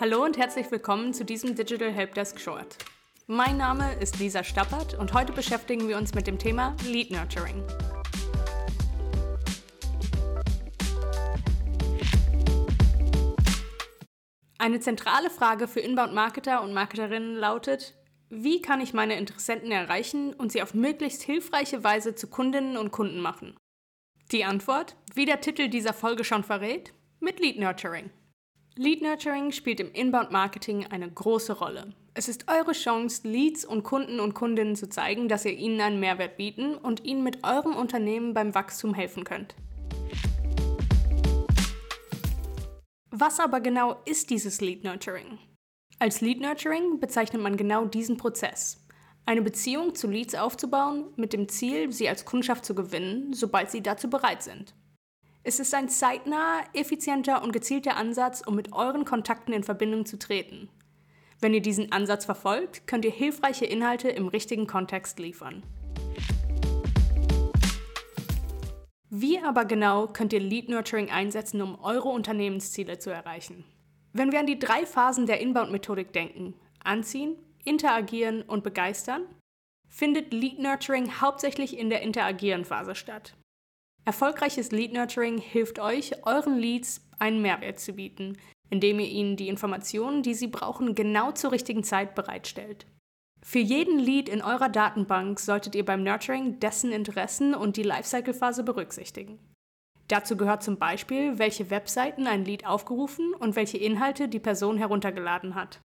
Hallo 0.00 0.24
und 0.24 0.38
herzlich 0.38 0.70
willkommen 0.70 1.12
zu 1.12 1.24
diesem 1.24 1.56
Digital 1.56 1.90
Helpdesk 1.90 2.38
Short. 2.38 2.76
Mein 3.26 3.56
Name 3.56 3.94
ist 3.94 4.20
Lisa 4.20 4.44
Stappert 4.44 4.94
und 4.94 5.12
heute 5.12 5.32
beschäftigen 5.32 5.88
wir 5.88 5.96
uns 5.96 6.14
mit 6.14 6.28
dem 6.28 6.38
Thema 6.38 6.76
Lead 6.86 7.10
Nurturing. 7.10 7.64
Eine 14.58 14.78
zentrale 14.78 15.30
Frage 15.30 15.66
für 15.66 15.80
Inbound-Marketer 15.80 16.62
und 16.62 16.72
Marketerinnen 16.72 17.34
lautet, 17.34 17.96
wie 18.30 18.62
kann 18.62 18.80
ich 18.80 18.94
meine 18.94 19.16
Interessenten 19.16 19.72
erreichen 19.72 20.32
und 20.32 20.52
sie 20.52 20.62
auf 20.62 20.74
möglichst 20.74 21.24
hilfreiche 21.24 21.82
Weise 21.82 22.14
zu 22.14 22.28
Kundinnen 22.28 22.76
und 22.76 22.92
Kunden 22.92 23.18
machen? 23.18 23.56
Die 24.30 24.44
Antwort, 24.44 24.94
wie 25.14 25.24
der 25.24 25.40
Titel 25.40 25.66
dieser 25.66 25.92
Folge 25.92 26.22
schon 26.22 26.44
verrät, 26.44 26.94
mit 27.18 27.40
Lead 27.40 27.58
Nurturing. 27.58 28.12
Lead 28.80 29.02
Nurturing 29.02 29.50
spielt 29.50 29.80
im 29.80 29.90
Inbound 29.90 30.30
Marketing 30.30 30.86
eine 30.86 31.10
große 31.10 31.54
Rolle. 31.54 31.92
Es 32.14 32.28
ist 32.28 32.46
eure 32.48 32.70
Chance, 32.70 33.26
Leads 33.26 33.64
und 33.64 33.82
Kunden 33.82 34.20
und 34.20 34.34
Kundinnen 34.34 34.76
zu 34.76 34.88
zeigen, 34.88 35.28
dass 35.28 35.44
ihr 35.44 35.52
ihnen 35.54 35.80
einen 35.80 35.98
Mehrwert 35.98 36.36
bieten 36.36 36.76
und 36.76 37.04
ihnen 37.04 37.24
mit 37.24 37.44
eurem 37.44 37.74
Unternehmen 37.74 38.34
beim 38.34 38.54
Wachstum 38.54 38.94
helfen 38.94 39.24
könnt. 39.24 39.56
Was 43.10 43.40
aber 43.40 43.60
genau 43.60 43.96
ist 44.04 44.30
dieses 44.30 44.60
Lead 44.60 44.84
Nurturing? 44.84 45.40
Als 45.98 46.20
Lead 46.20 46.40
Nurturing 46.40 47.00
bezeichnet 47.00 47.42
man 47.42 47.56
genau 47.56 47.84
diesen 47.84 48.16
Prozess. 48.16 48.86
Eine 49.26 49.42
Beziehung 49.42 49.96
zu 49.96 50.06
Leads 50.06 50.36
aufzubauen 50.36 51.06
mit 51.16 51.32
dem 51.32 51.48
Ziel, 51.48 51.90
sie 51.90 52.08
als 52.08 52.24
Kundschaft 52.24 52.64
zu 52.64 52.76
gewinnen, 52.76 53.32
sobald 53.32 53.72
sie 53.72 53.82
dazu 53.82 54.08
bereit 54.08 54.44
sind. 54.44 54.72
Es 55.44 55.60
ist 55.60 55.72
ein 55.74 55.88
zeitnaher, 55.88 56.64
effizienter 56.74 57.42
und 57.42 57.52
gezielter 57.52 57.96
Ansatz, 57.96 58.42
um 58.44 58.54
mit 58.56 58.72
euren 58.72 59.04
Kontakten 59.04 59.52
in 59.52 59.62
Verbindung 59.62 60.04
zu 60.04 60.18
treten. 60.18 60.68
Wenn 61.40 61.54
ihr 61.54 61.62
diesen 61.62 61.92
Ansatz 61.92 62.24
verfolgt, 62.24 62.86
könnt 62.86 63.04
ihr 63.04 63.12
hilfreiche 63.12 63.64
Inhalte 63.64 64.08
im 64.08 64.26
richtigen 64.28 64.66
Kontext 64.66 65.18
liefern. 65.20 65.62
Wie 69.10 69.38
aber 69.38 69.64
genau 69.64 70.08
könnt 70.08 70.32
ihr 70.32 70.40
Lead 70.40 70.68
Nurturing 70.68 71.10
einsetzen, 71.10 71.62
um 71.62 71.80
eure 71.80 72.08
Unternehmensziele 72.08 72.98
zu 72.98 73.10
erreichen? 73.10 73.64
Wenn 74.12 74.32
wir 74.32 74.40
an 74.40 74.46
die 74.46 74.58
drei 74.58 74.84
Phasen 74.84 75.26
der 75.26 75.40
Inbound-Methodik 75.40 76.12
denken, 76.12 76.54
anziehen, 76.82 77.36
interagieren 77.64 78.42
und 78.42 78.64
begeistern, 78.64 79.22
findet 79.88 80.32
Lead 80.32 80.58
Nurturing 80.58 81.20
hauptsächlich 81.20 81.78
in 81.78 81.88
der 81.88 82.02
Interagieren-Phase 82.02 82.94
statt. 82.94 83.37
Erfolgreiches 84.08 84.72
Lead 84.72 84.94
Nurturing 84.94 85.36
hilft 85.36 85.78
euch, 85.78 86.24
euren 86.24 86.56
Leads 86.56 87.06
einen 87.18 87.42
Mehrwert 87.42 87.78
zu 87.78 87.92
bieten, 87.92 88.38
indem 88.70 89.00
ihr 89.00 89.06
ihnen 89.06 89.36
die 89.36 89.48
Informationen, 89.48 90.22
die 90.22 90.32
sie 90.32 90.46
brauchen, 90.46 90.94
genau 90.94 91.32
zur 91.32 91.52
richtigen 91.52 91.84
Zeit 91.84 92.14
bereitstellt. 92.14 92.86
Für 93.42 93.58
jeden 93.58 93.98
Lead 93.98 94.30
in 94.30 94.40
eurer 94.40 94.70
Datenbank 94.70 95.38
solltet 95.38 95.74
ihr 95.74 95.84
beim 95.84 96.04
Nurturing 96.04 96.58
dessen 96.58 96.90
Interessen 96.90 97.52
und 97.52 97.76
die 97.76 97.82
Lifecycle-Phase 97.82 98.62
berücksichtigen. 98.62 99.38
Dazu 100.08 100.38
gehört 100.38 100.62
zum 100.62 100.78
Beispiel, 100.78 101.38
welche 101.38 101.68
Webseiten 101.68 102.26
ein 102.26 102.46
Lead 102.46 102.66
aufgerufen 102.66 103.34
und 103.34 103.56
welche 103.56 103.76
Inhalte 103.76 104.26
die 104.30 104.40
Person 104.40 104.78
heruntergeladen 104.78 105.54
hat. 105.54 105.80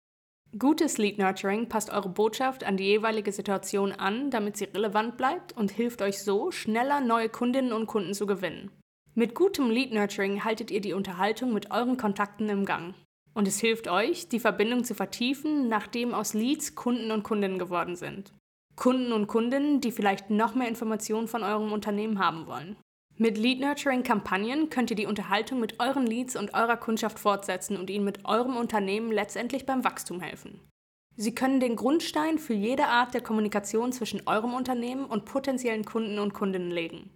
Gutes 0.58 0.98
Lead 0.98 1.16
Nurturing 1.16 1.68
passt 1.68 1.90
eure 1.90 2.08
Botschaft 2.08 2.64
an 2.64 2.76
die 2.76 2.84
jeweilige 2.84 3.30
Situation 3.30 3.92
an, 3.92 4.30
damit 4.30 4.56
sie 4.56 4.64
relevant 4.64 5.16
bleibt 5.16 5.56
und 5.56 5.70
hilft 5.70 6.02
euch 6.02 6.24
so, 6.24 6.50
schneller 6.50 7.00
neue 7.00 7.28
Kundinnen 7.28 7.72
und 7.72 7.86
Kunden 7.86 8.14
zu 8.14 8.26
gewinnen. 8.26 8.72
Mit 9.14 9.36
gutem 9.36 9.70
Lead 9.70 9.92
Nurturing 9.92 10.44
haltet 10.44 10.72
ihr 10.72 10.80
die 10.80 10.92
Unterhaltung 10.92 11.52
mit 11.52 11.70
euren 11.70 11.96
Kontakten 11.96 12.48
im 12.48 12.64
Gang. 12.64 12.94
Und 13.32 13.46
es 13.46 13.60
hilft 13.60 13.86
euch, 13.86 14.28
die 14.28 14.40
Verbindung 14.40 14.82
zu 14.82 14.94
vertiefen, 14.94 15.68
nachdem 15.68 16.14
aus 16.14 16.34
Leads 16.34 16.74
Kunden 16.74 17.12
und 17.12 17.22
Kundinnen 17.22 17.60
geworden 17.60 17.94
sind. 17.94 18.32
Kunden 18.74 19.12
und 19.12 19.28
Kundinnen, 19.28 19.80
die 19.80 19.92
vielleicht 19.92 20.30
noch 20.30 20.56
mehr 20.56 20.68
Informationen 20.68 21.28
von 21.28 21.44
eurem 21.44 21.70
Unternehmen 21.70 22.18
haben 22.18 22.46
wollen. 22.46 22.76
Mit 23.22 23.36
Lead-Nurturing-Kampagnen 23.36 24.70
könnt 24.70 24.88
ihr 24.88 24.96
die 24.96 25.04
Unterhaltung 25.04 25.60
mit 25.60 25.78
euren 25.78 26.06
Leads 26.06 26.36
und 26.36 26.54
eurer 26.54 26.78
Kundschaft 26.78 27.18
fortsetzen 27.18 27.76
und 27.76 27.90
ihnen 27.90 28.06
mit 28.06 28.24
eurem 28.24 28.56
Unternehmen 28.56 29.12
letztendlich 29.12 29.66
beim 29.66 29.84
Wachstum 29.84 30.22
helfen. 30.22 30.58
Sie 31.16 31.34
können 31.34 31.60
den 31.60 31.76
Grundstein 31.76 32.38
für 32.38 32.54
jede 32.54 32.86
Art 32.86 33.12
der 33.12 33.20
Kommunikation 33.20 33.92
zwischen 33.92 34.26
eurem 34.26 34.54
Unternehmen 34.54 35.04
und 35.04 35.26
potenziellen 35.26 35.84
Kunden 35.84 36.18
und 36.18 36.32
Kundinnen 36.32 36.70
legen. 36.70 37.10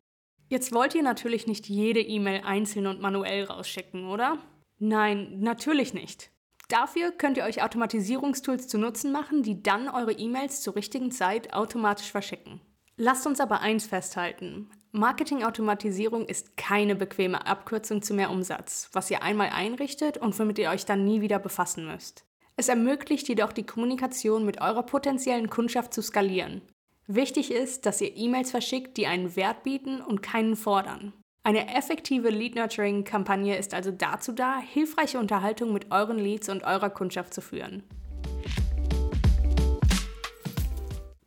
Jetzt 0.51 0.75
wollt 0.75 0.95
ihr 0.95 1.03
natürlich 1.03 1.47
nicht 1.47 1.71
jede 1.71 2.01
E-Mail 2.01 2.43
einzeln 2.45 2.87
und 2.87 3.01
manuell 3.01 3.45
rausschicken, 3.45 4.07
oder? 4.07 4.37
Nein, 4.79 5.39
natürlich 5.41 5.95
nicht. 5.95 6.31
Dafür 6.69 7.13
könnt 7.13 7.39
ihr 7.39 7.45
euch 7.45 7.63
Automatisierungstools 7.63 8.69
zu 8.69 8.77
Nutzen 8.77 9.11
machen, 9.11 9.43
die 9.43 9.63
dann 9.63 9.89
eure 9.89 10.13
E-Mails 10.13 10.61
zur 10.61 10.77
richtigen 10.77 11.11
Zeit 11.11 11.55
automatisch 11.55 12.11
verschicken. 12.13 12.61
Lasst 12.99 13.27
uns 13.27 13.41
aber 13.41 13.63
eins 13.63 13.87
festhalten. 13.87 14.69
Marketingautomatisierung 14.97 16.25
ist 16.25 16.57
keine 16.57 16.95
bequeme 16.95 17.49
Abkürzung 17.49 18.01
zu 18.01 18.15
mehr 18.15 18.31
Umsatz, 18.31 18.89
was 18.93 19.11
ihr 19.11 19.25
einmal 19.25 19.49
einrichtet 19.49 20.19
und 20.19 20.39
womit 20.39 20.57
ihr 20.61 20.71
euch 20.71 20.85
dann 20.85 21.05
nie 21.05 21.21
wieder 21.21 21.41
befassen 21.41 21.85
müsst. 21.85 22.25
Es 22.55 22.69
ermöglicht 22.69 23.27
jedoch 23.27 23.53
die 23.53 23.67
Kommunikation 23.67 24.47
mit 24.47 24.61
eurer 24.61 24.85
potenziellen 24.85 25.51
Kundschaft 25.51 25.93
zu 25.93 26.01
skalieren. 26.01 26.63
Wichtig 27.09 27.51
ist, 27.51 27.87
dass 27.87 28.01
ihr 28.01 28.17
E-Mails 28.17 28.53
verschickt, 28.53 28.97
die 28.97 29.09
einen 29.09 29.35
Wert 29.35 29.65
bieten 29.65 30.01
und 30.01 30.23
keinen 30.23 30.55
fordern. 30.55 31.13
Eine 31.43 31.75
effektive 31.75 32.31
Lead-Nurturing-Kampagne 32.31 33.57
ist 33.57 33.75
also 33.75 33.91
dazu 33.91 34.31
da, 34.31 34.61
hilfreiche 34.61 35.19
Unterhaltung 35.19 35.73
mit 35.73 35.91
euren 35.91 36.21
Leads 36.21 36.49
und 36.49 36.63
eurer 36.63 36.91
Kundschaft 36.91 37.35
zu 37.35 37.41
führen. 37.41 37.83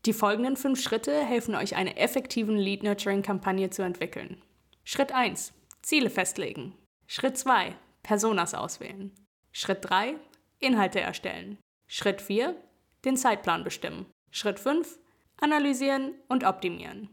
Die 0.07 0.13
folgenden 0.13 0.55
fünf 0.55 0.81
Schritte 0.81 1.25
helfen 1.25 1.53
euch, 1.53 1.75
eine 1.75 1.97
effektive 1.97 2.53
Lead-Nurturing-Kampagne 2.53 3.71
zu 3.71 3.81
entwickeln. 3.81 4.41
Schritt 4.85 5.11
1. 5.11 5.53
Ziele 5.81 6.09
festlegen. 6.09 6.73
Schritt 7.07 7.37
2. 7.37 7.75
Personas 8.03 8.53
auswählen. 8.53 9.11
Schritt 9.51 9.79
3. 9.81 10.15
Inhalte 10.59 11.01
erstellen. 11.01 11.57
Schritt 11.87 12.21
4. 12.21 12.55
Den 13.03 13.17
Zeitplan 13.17 13.65
bestimmen. 13.65 14.05
Schritt 14.31 14.61
5. 14.61 14.97
Analysieren 15.41 16.15
und 16.29 16.45
optimieren. 16.45 17.09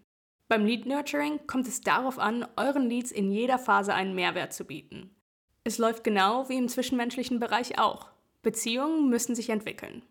Beim 0.47 0.65
Lead 0.65 0.87
Nurturing 0.87 1.45
kommt 1.49 1.67
es 1.67 1.81
darauf 1.81 2.21
an, 2.21 2.47
euren 2.55 2.89
Leads 2.89 3.11
in 3.11 3.33
jeder 3.33 3.59
Phase 3.59 3.93
einen 3.93 4.15
Mehrwert 4.15 4.53
zu 4.53 4.67
bieten. 4.67 5.17
Es 5.65 5.79
läuft 5.79 6.05
genau 6.05 6.49
wie 6.49 6.59
im 6.59 6.69
zwischenmenschlichen 6.69 7.41
Bereich 7.41 7.77
auch. 7.77 8.11
Beziehungen 8.43 9.11
müssen 9.11 9.35
sich 9.35 9.51
entwickeln. 9.51 10.03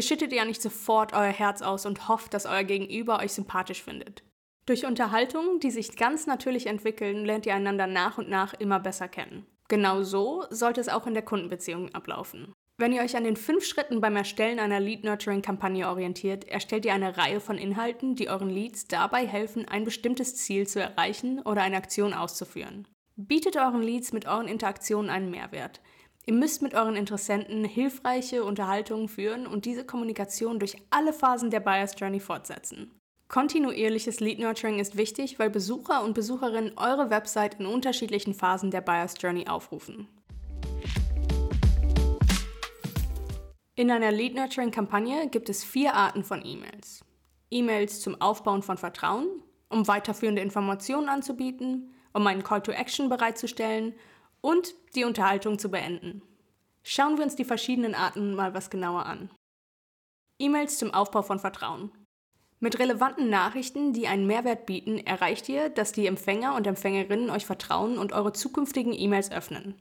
Ihr 0.00 0.04
schüttet 0.04 0.32
ja 0.32 0.46
nicht 0.46 0.62
sofort 0.62 1.12
euer 1.12 1.24
Herz 1.30 1.60
aus 1.60 1.84
und 1.84 2.08
hofft, 2.08 2.32
dass 2.32 2.46
euer 2.46 2.64
Gegenüber 2.64 3.20
euch 3.20 3.34
sympathisch 3.34 3.82
findet. 3.82 4.22
Durch 4.64 4.86
Unterhaltungen, 4.86 5.60
die 5.60 5.70
sich 5.70 5.94
ganz 5.94 6.26
natürlich 6.26 6.68
entwickeln, 6.68 7.26
lernt 7.26 7.44
ihr 7.44 7.54
einander 7.54 7.86
nach 7.86 8.16
und 8.16 8.30
nach 8.30 8.54
immer 8.54 8.80
besser 8.80 9.08
kennen. 9.08 9.44
Genau 9.68 10.02
so 10.02 10.46
sollte 10.48 10.80
es 10.80 10.88
auch 10.88 11.06
in 11.06 11.12
der 11.12 11.22
Kundenbeziehung 11.22 11.94
ablaufen. 11.94 12.50
Wenn 12.78 12.94
ihr 12.94 13.02
euch 13.02 13.14
an 13.14 13.24
den 13.24 13.36
fünf 13.36 13.62
Schritten 13.66 14.00
beim 14.00 14.16
Erstellen 14.16 14.58
einer 14.58 14.80
Lead-Nurturing-Kampagne 14.80 15.86
orientiert, 15.86 16.48
erstellt 16.48 16.86
ihr 16.86 16.94
eine 16.94 17.18
Reihe 17.18 17.40
von 17.40 17.58
Inhalten, 17.58 18.14
die 18.14 18.30
euren 18.30 18.48
Leads 18.48 18.86
dabei 18.88 19.26
helfen, 19.26 19.68
ein 19.68 19.84
bestimmtes 19.84 20.34
Ziel 20.34 20.66
zu 20.66 20.80
erreichen 20.80 21.42
oder 21.42 21.60
eine 21.60 21.76
Aktion 21.76 22.14
auszuführen. 22.14 22.88
Bietet 23.16 23.58
euren 23.58 23.82
Leads 23.82 24.14
mit 24.14 24.26
euren 24.26 24.48
Interaktionen 24.48 25.10
einen 25.10 25.30
Mehrwert. 25.30 25.82
Ihr 26.30 26.36
müsst 26.36 26.62
mit 26.62 26.74
euren 26.74 26.94
Interessenten 26.94 27.64
hilfreiche 27.64 28.44
Unterhaltungen 28.44 29.08
führen 29.08 29.48
und 29.48 29.64
diese 29.64 29.84
Kommunikation 29.84 30.60
durch 30.60 30.76
alle 30.90 31.12
Phasen 31.12 31.50
der 31.50 31.58
Buyer's 31.58 31.96
Journey 31.98 32.20
fortsetzen. 32.20 32.92
Kontinuierliches 33.26 34.20
Lead 34.20 34.38
Nurturing 34.38 34.78
ist 34.78 34.96
wichtig, 34.96 35.40
weil 35.40 35.50
Besucher 35.50 36.04
und 36.04 36.14
Besucherinnen 36.14 36.78
eure 36.78 37.10
Website 37.10 37.58
in 37.58 37.66
unterschiedlichen 37.66 38.32
Phasen 38.32 38.70
der 38.70 38.80
Buyer's 38.80 39.14
Journey 39.18 39.48
aufrufen. 39.48 40.06
In 43.74 43.90
einer 43.90 44.12
Lead 44.12 44.36
Nurturing 44.36 44.70
Kampagne 44.70 45.28
gibt 45.30 45.48
es 45.48 45.64
vier 45.64 45.94
Arten 45.94 46.22
von 46.22 46.46
E-Mails. 46.46 47.04
E-Mails 47.50 48.02
zum 48.02 48.20
Aufbauen 48.20 48.62
von 48.62 48.78
Vertrauen, 48.78 49.26
um 49.68 49.88
weiterführende 49.88 50.42
Informationen 50.42 51.08
anzubieten, 51.08 51.92
um 52.12 52.24
einen 52.28 52.44
Call 52.44 52.62
to 52.62 52.70
Action 52.70 53.08
bereitzustellen 53.08 53.94
und 54.40 54.74
die 54.94 55.04
Unterhaltung 55.04 55.58
zu 55.58 55.70
beenden. 55.70 56.22
Schauen 56.82 57.16
wir 57.16 57.24
uns 57.24 57.36
die 57.36 57.44
verschiedenen 57.44 57.94
Arten 57.94 58.34
mal 58.34 58.54
was 58.54 58.70
genauer 58.70 59.06
an. 59.06 59.30
E-Mails 60.38 60.78
zum 60.78 60.94
Aufbau 60.94 61.22
von 61.22 61.38
Vertrauen. 61.38 61.92
Mit 62.58 62.78
relevanten 62.78 63.30
Nachrichten, 63.30 63.92
die 63.92 64.06
einen 64.06 64.26
Mehrwert 64.26 64.66
bieten, 64.66 64.98
erreicht 64.98 65.48
ihr, 65.48 65.70
dass 65.70 65.92
die 65.92 66.06
Empfänger 66.06 66.54
und 66.54 66.66
Empfängerinnen 66.66 67.30
euch 67.30 67.46
vertrauen 67.46 67.98
und 67.98 68.12
eure 68.12 68.32
zukünftigen 68.32 68.92
E-Mails 68.92 69.30
öffnen. 69.30 69.74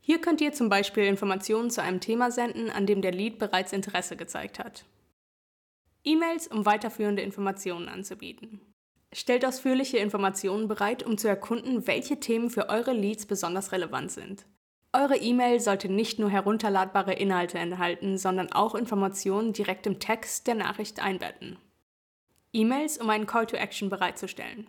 Hier 0.00 0.20
könnt 0.20 0.40
ihr 0.40 0.54
zum 0.54 0.70
Beispiel 0.70 1.04
Informationen 1.04 1.70
zu 1.70 1.82
einem 1.82 2.00
Thema 2.00 2.30
senden, 2.30 2.70
an 2.70 2.86
dem 2.86 3.02
der 3.02 3.12
Lead 3.12 3.38
bereits 3.38 3.74
Interesse 3.74 4.16
gezeigt 4.16 4.58
hat. 4.58 4.86
E-Mails, 6.04 6.48
um 6.48 6.64
weiterführende 6.64 7.20
Informationen 7.20 7.88
anzubieten. 7.88 8.62
Stellt 9.18 9.44
ausführliche 9.44 9.98
Informationen 9.98 10.68
bereit, 10.68 11.02
um 11.02 11.18
zu 11.18 11.26
erkunden, 11.26 11.88
welche 11.88 12.20
Themen 12.20 12.50
für 12.50 12.68
eure 12.68 12.92
Leads 12.92 13.26
besonders 13.26 13.72
relevant 13.72 14.12
sind. 14.12 14.46
Eure 14.92 15.16
E-Mail 15.16 15.58
sollte 15.58 15.88
nicht 15.88 16.20
nur 16.20 16.30
herunterladbare 16.30 17.14
Inhalte 17.14 17.58
enthalten, 17.58 18.16
sondern 18.16 18.52
auch 18.52 18.76
Informationen 18.76 19.52
direkt 19.52 19.88
im 19.88 19.98
Text 19.98 20.46
der 20.46 20.54
Nachricht 20.54 21.02
einbetten. 21.02 21.58
E-Mails, 22.52 22.98
um 22.98 23.10
einen 23.10 23.26
Call 23.26 23.46
to 23.46 23.56
Action 23.56 23.90
bereitzustellen. 23.90 24.68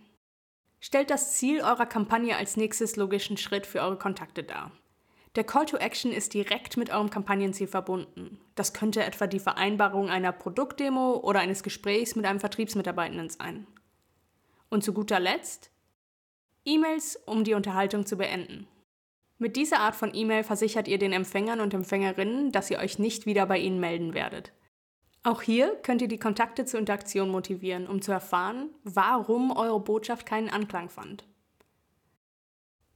Stellt 0.80 1.12
das 1.12 1.38
Ziel 1.38 1.62
eurer 1.62 1.86
Kampagne 1.86 2.36
als 2.36 2.58
nächstes 2.58 2.96
logischen 2.96 3.38
Schritt 3.38 3.68
für 3.68 3.82
eure 3.82 4.00
Kontakte 4.00 4.44
dar. 4.44 4.72
Der 5.36 5.44
Call 5.44 5.68
to 5.68 5.78
Action 5.78 6.12
ist 6.12 6.34
direkt 6.34 6.76
mit 6.76 6.90
eurem 6.90 7.12
Kampagnenziel 7.12 7.68
verbunden. 7.68 8.40
Das 8.56 8.74
könnte 8.74 9.04
etwa 9.04 9.28
die 9.28 9.40
Vereinbarung 9.40 10.10
einer 10.10 10.32
Produktdemo 10.32 11.18
oder 11.18 11.40
eines 11.40 11.62
Gesprächs 11.62 12.16
mit 12.16 12.26
einem 12.26 12.40
Vertriebsmitarbeitenden 12.40 13.30
sein. 13.30 13.68
Und 14.70 14.84
zu 14.84 14.94
guter 14.94 15.20
Letzt 15.20 15.72
E-Mails, 16.66 17.16
um 17.26 17.44
die 17.44 17.54
Unterhaltung 17.54 18.06
zu 18.06 18.18
beenden. 18.18 18.68
Mit 19.38 19.56
dieser 19.56 19.80
Art 19.80 19.96
von 19.96 20.14
E-Mail 20.14 20.44
versichert 20.44 20.88
ihr 20.88 20.98
den 20.98 21.14
Empfängern 21.14 21.62
und 21.62 21.74
Empfängerinnen, 21.74 22.52
dass 22.52 22.70
ihr 22.70 22.80
euch 22.80 23.00
nicht 23.00 23.26
wieder 23.26 23.46
bei 23.46 23.58
ihnen 23.58 23.80
melden 23.80 24.14
werdet. 24.14 24.52
Auch 25.24 25.42
hier 25.42 25.76
könnt 25.84 26.02
ihr 26.02 26.08
die 26.08 26.20
Kontakte 26.20 26.66
zur 26.66 26.80
Interaktion 26.80 27.30
motivieren, 27.30 27.88
um 27.88 28.02
zu 28.02 28.12
erfahren, 28.12 28.70
warum 28.84 29.52
eure 29.52 29.80
Botschaft 29.80 30.26
keinen 30.26 30.50
Anklang 30.50 30.90
fand. 30.90 31.26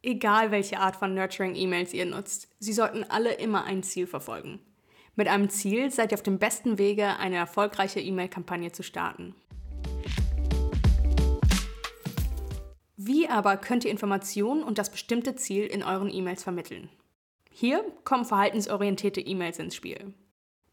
Egal 0.01 0.51
welche 0.51 0.79
Art 0.79 0.97
von 0.97 1.13
Nurturing-E-Mails 1.13 1.93
ihr 1.93 2.05
nutzt, 2.05 2.49
sie 2.59 2.73
sollten 2.73 3.05
alle 3.05 3.33
immer 3.35 3.63
ein 3.63 3.83
Ziel 3.83 4.05
verfolgen. 4.05 4.59
Mit 5.15 5.27
einem 5.27 5.49
Ziel 5.49 5.91
seid 5.91 6.11
ihr 6.11 6.17
auf 6.17 6.23
dem 6.23 6.39
besten 6.39 6.77
Wege, 6.77 7.17
eine 7.17 7.37
erfolgreiche 7.37 8.01
E-Mail-Kampagne 8.01 8.71
zu 8.71 8.83
starten. 8.83 9.35
Wie 13.05 13.27
aber 13.27 13.57
könnt 13.57 13.83
ihr 13.83 13.91
Informationen 13.91 14.63
und 14.63 14.77
das 14.77 14.89
bestimmte 14.89 15.35
Ziel 15.35 15.65
in 15.65 15.83
euren 15.83 16.09
E-Mails 16.09 16.43
vermitteln? 16.43 16.89
Hier 17.51 17.83
kommen 18.05 18.23
verhaltensorientierte 18.23 19.19
E-Mails 19.19 19.59
ins 19.59 19.75
Spiel. 19.75 20.13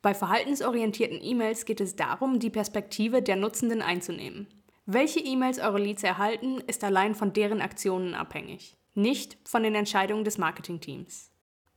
Bei 0.00 0.14
verhaltensorientierten 0.14 1.18
E-Mails 1.20 1.64
geht 1.64 1.80
es 1.80 1.96
darum, 1.96 2.38
die 2.38 2.50
Perspektive 2.50 3.20
der 3.20 3.34
Nutzenden 3.36 3.82
einzunehmen. 3.82 4.46
Welche 4.86 5.18
E-Mails 5.18 5.58
eure 5.58 5.80
Leads 5.80 6.04
erhalten, 6.04 6.60
ist 6.66 6.84
allein 6.84 7.16
von 7.16 7.32
deren 7.32 7.60
Aktionen 7.60 8.14
abhängig 8.14 8.76
nicht 8.94 9.38
von 9.44 9.62
den 9.62 9.74
Entscheidungen 9.74 10.24
des 10.24 10.38
Marketingteams. 10.38 11.30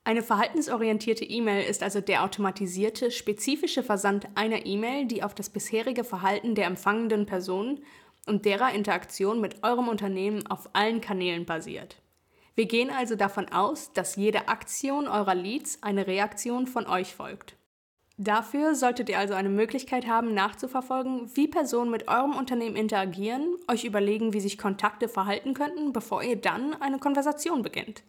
Eine 0.06 0.22
verhaltensorientierte 0.22 1.24
E-Mail 1.24 1.66
ist 1.66 1.82
also 1.82 2.02
der 2.02 2.24
automatisierte, 2.24 3.10
spezifische 3.10 3.84
Versand 3.84 4.28
einer 4.36 4.66
E-Mail, 4.66 5.06
die 5.06 5.24
auf 5.24 5.34
das 5.34 5.50
bisherige 5.50 6.04
Verhalten 6.04 6.56
der 6.56 6.66
empfangenden 6.66 7.26
Person 7.26 7.80
und 8.26 8.46
derer 8.46 8.74
Interaktion 8.74 9.42
mit 9.42 9.64
eurem 9.64 9.88
Unternehmen 9.88 10.46
auf 10.48 10.70
allen 10.74 11.02
Kanälen 11.02 11.46
basiert. 11.46 11.98
Wir 12.56 12.66
gehen 12.66 12.92
also 12.92 13.16
davon 13.16 13.50
aus, 13.50 13.94
dass 13.94 14.16
jede 14.16 14.48
Aktion 14.48 15.08
eurer 15.08 15.36
Leads 15.36 15.82
eine 15.82 16.06
Reaktion 16.06 16.68
von 16.68 16.86
euch 16.86 17.16
folgt. 17.16 17.56
Dafür 18.18 18.76
solltet 18.76 19.10
ihr 19.10 19.18
also 19.18 19.34
eine 19.34 19.50
Möglichkeit 19.50 20.06
haben, 20.06 20.36
nachzuverfolgen, 20.36 21.36
wie 21.36 21.48
Personen 21.48 21.90
mit 21.90 22.08
eurem 22.08 22.36
Unternehmen 22.36 22.76
interagieren, 22.76 23.56
euch 23.68 23.86
überlegen, 23.86 24.34
wie 24.34 24.40
sich 24.40 24.60
Kontakte 24.60 25.10
verhalten 25.10 25.56
könnten, 25.56 25.94
bevor 25.94 26.22
ihr 26.22 26.36
dann 26.36 26.80
eine 26.80 27.00
Konversation 27.00 27.64
beginnt. 27.64 28.04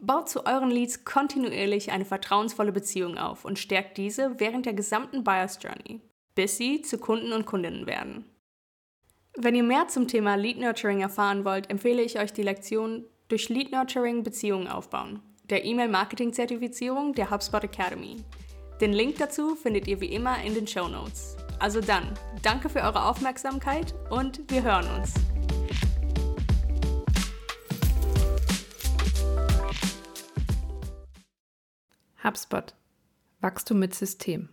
Baut 0.00 0.28
zu 0.28 0.46
euren 0.46 0.70
Leads 0.70 1.04
kontinuierlich 1.04 1.92
eine 1.92 2.04
vertrauensvolle 2.04 2.72
Beziehung 2.72 3.18
auf 3.18 3.44
und 3.44 3.58
stärkt 3.58 3.98
diese 3.98 4.40
während 4.40 4.66
der 4.66 4.72
gesamten 4.72 5.22
Buyers 5.22 5.58
Journey, 5.62 6.00
bis 6.34 6.56
sie 6.56 6.82
zu 6.82 6.98
Kunden 6.98 7.32
und 7.32 7.46
Kundinnen 7.46 7.86
werden. 7.86 8.24
Wenn 9.36 9.54
ihr 9.54 9.62
mehr 9.62 9.86
zum 9.86 10.08
Thema 10.08 10.34
Lead 10.34 10.58
Nurturing 10.58 11.00
erfahren 11.00 11.44
wollt, 11.44 11.70
empfehle 11.70 12.02
ich 12.02 12.18
euch 12.18 12.32
die 12.32 12.42
Lektion 12.42 13.04
Durch 13.28 13.48
Lead 13.48 13.70
Nurturing 13.70 14.24
Beziehungen 14.24 14.66
aufbauen, 14.66 15.22
der 15.44 15.64
E-Mail-Marketing-Zertifizierung 15.64 17.14
der 17.14 17.30
HubSpot 17.30 17.62
Academy. 17.62 18.16
Den 18.80 18.92
Link 18.92 19.18
dazu 19.18 19.54
findet 19.54 19.86
ihr 19.86 20.00
wie 20.00 20.12
immer 20.12 20.42
in 20.42 20.54
den 20.54 20.66
Show 20.66 20.88
Notes. 20.88 21.36
Also 21.60 21.80
dann, 21.80 22.12
danke 22.42 22.68
für 22.68 22.80
eure 22.80 23.04
Aufmerksamkeit 23.04 23.94
und 24.10 24.50
wir 24.50 24.64
hören 24.64 24.86
uns. 24.98 25.14
HubSpot. 32.24 32.74
Wachstum 33.40 33.78
mit 33.78 33.94
System. 33.94 34.48